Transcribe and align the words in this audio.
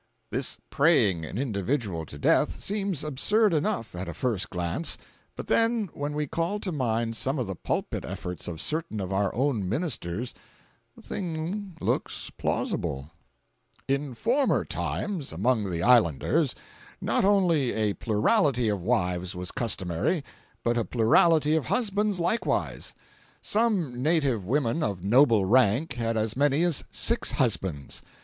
This 0.31 0.57
praying 0.71 1.25
an 1.25 1.37
individual 1.37 2.07
to 2.07 2.17
death 2.17 2.59
seems 2.59 3.03
absurd 3.03 3.53
enough 3.53 3.93
at 3.95 4.09
a 4.09 4.15
first 4.15 4.49
glance, 4.49 4.97
but 5.35 5.45
then 5.45 5.91
when 5.93 6.15
we 6.15 6.25
call 6.25 6.59
to 6.61 6.71
mind 6.71 7.15
some 7.15 7.37
of 7.37 7.45
the 7.45 7.53
pulpit 7.53 8.03
efforts 8.03 8.47
of 8.47 8.59
certain 8.59 8.99
of 8.99 9.13
our 9.13 9.31
own 9.35 9.69
ministers 9.69 10.33
the 10.95 11.03
thing 11.03 11.77
looks 11.79 12.31
plausible. 12.35 13.11
482.jpg 13.87 13.91
(33K) 13.91 13.95
In 14.07 14.13
former 14.15 14.65
times, 14.65 15.31
among 15.31 15.69
the 15.69 15.83
Islanders, 15.83 16.55
not 16.99 17.23
only 17.23 17.71
a 17.73 17.93
plurality 17.93 18.69
of 18.69 18.81
wives 18.81 19.35
was 19.35 19.51
customary, 19.51 20.23
but 20.63 20.79
a 20.79 20.83
plurality 20.83 21.55
of 21.55 21.65
husbands 21.65 22.19
likewise. 22.19 22.95
Some 23.39 24.01
native 24.01 24.47
women 24.47 24.81
of 24.81 25.03
noble 25.03 25.45
rank 25.45 25.93
had 25.93 26.17
as 26.17 26.35
many 26.35 26.63
as 26.63 26.83
six 26.89 27.33
husbands. 27.33 28.01